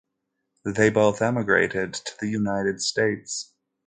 [0.65, 3.53] They both emigrated to the United States.